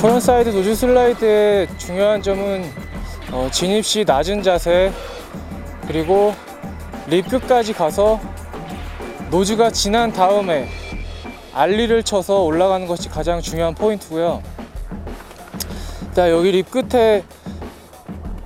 [0.00, 2.64] frontside nose slide의 중요한 점은
[3.32, 4.92] 어, 진입 시 낮은 자세
[5.88, 6.34] 그리고
[7.08, 8.20] lip 끝까지 가서
[9.32, 10.68] nose가 지난 다음에
[11.52, 14.40] ollie를 쳐서 올라가는 것이 가장 중요한 포인트고요.
[16.14, 17.24] 자 여기 lip 끝에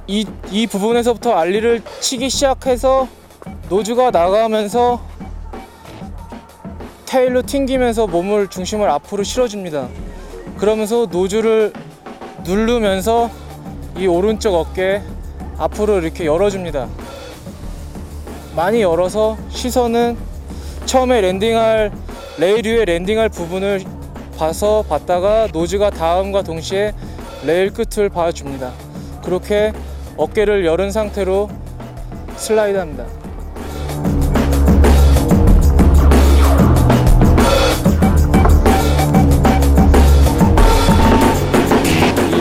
[0.06, 3.06] 이, 이 부분에서부터 ollie를 치기 시작해서
[3.68, 5.02] nose가 나가면서
[7.04, 9.88] tail로 튕기면서 몸을 중심을 앞으로 실어줍니다.
[10.58, 11.72] 그러면서 nose를
[12.44, 13.30] 누르면서
[13.96, 15.02] 이 오른쪽 어깨
[15.58, 16.88] 앞으로 이렇게 열어줍니다.
[18.56, 20.16] 많이 열어서 시선은
[20.86, 21.92] 처음에 landing할
[22.38, 23.84] 레일 위에 landing할 부분을
[24.36, 26.92] 봐서 봤다가 nose가 닿음과 동시에
[27.44, 28.72] 레일 끝을 봐줍니다.
[29.22, 29.72] 그렇게
[30.16, 31.48] 어깨를 열은 상태로
[32.36, 33.06] 슬라이드 합니다.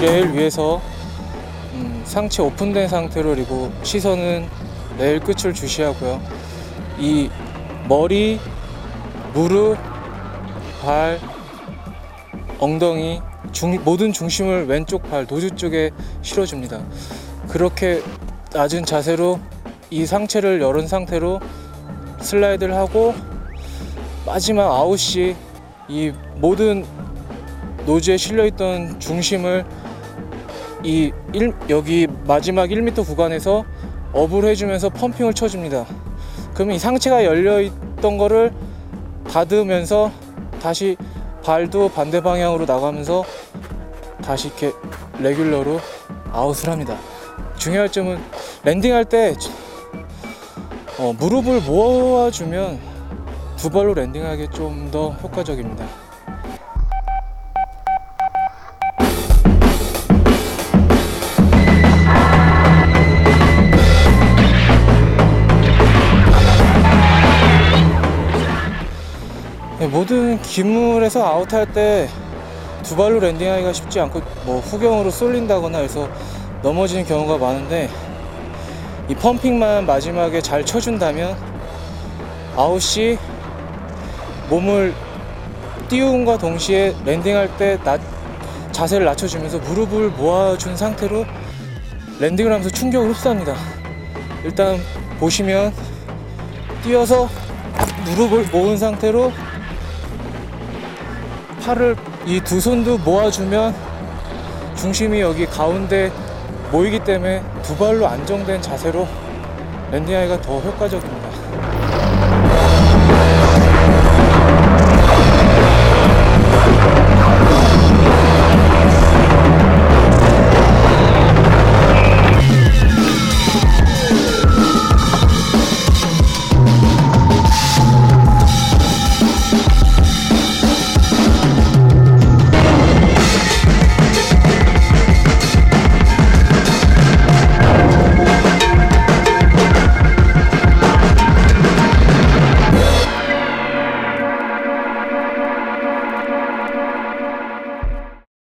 [0.01, 0.81] 레일 위에서
[1.75, 4.47] 음, 상체 오픈된 상태로 그리고 시선은
[4.97, 6.19] 레일 끝을 주시하고요.
[6.97, 7.29] 이
[7.87, 8.39] 머리,
[9.31, 9.77] 무릎,
[10.81, 11.19] 발,
[12.57, 13.21] 엉덩이
[13.51, 15.91] 중, 모든 중심을 왼쪽 발 nose 쪽에
[16.23, 16.81] 실어줍니다.
[17.47, 18.01] 그렇게
[18.53, 19.39] 낮은 자세로
[19.91, 21.39] 이 상체를 열은 상태로
[22.21, 23.13] 슬라이드를 하고
[24.25, 25.35] 마지막 아웃이
[25.87, 26.87] 이 모든
[27.85, 29.63] 노즈에 실려있던 중심을
[30.83, 33.63] 이 일- 여기 마지막 1m 구간에서
[34.13, 35.85] 업을 해주면서 펌핑을 쳐줍니다.
[36.53, 38.51] 그러면 이 상체가 열려있던 거를
[39.29, 40.11] 닫으면서
[40.61, 40.97] 다시
[41.43, 43.23] 발도 반대 방향으로 나가면서
[44.23, 44.71] 다시 이렇게
[45.19, 45.79] 레귤러로
[46.31, 46.97] 아웃을 합니다.
[47.57, 48.19] 중요할 점은
[48.63, 49.33] 랜딩할 때
[50.99, 52.79] 어, 무릎을 모아주면
[53.57, 55.85] 두 발로 랜딩하기 좀 더 효과적입니다.
[69.91, 72.09] 모든 기물에서 아웃할 때
[72.83, 76.09] 두 발로 landing하기가 쉽지 않고 뭐 후경으로 쏠린다거나 해서
[76.63, 77.87] 넘어지는 경우가 많은데
[79.07, 81.37] 이 pumping만 마지막에 잘 쳐준다면
[82.57, 83.19] 아웃이
[84.49, 84.95] 몸을
[85.89, 88.01] 띄움과 동시에 landing할 때 낮-
[88.71, 91.23] 자세를 낮춰주면서 무릎을 모아준 상태로
[92.19, 93.53] landing을 하면서 충격을 흡수합니다.
[94.43, 94.79] 일단
[95.19, 95.71] 보시면
[96.83, 97.29] 뛰어서
[98.05, 99.31] 무릎을 모은 상태로
[101.61, 101.95] 팔을
[102.25, 103.73] 이 두 손도 모아주면
[104.75, 106.11] 중심이 여기 가운데
[106.71, 109.07] 모이기 때문에 두 발로 안정된 자세로
[109.91, 111.70] 랜딩하기가 더 효과적입니다.